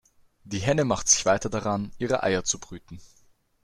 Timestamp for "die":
0.45-0.57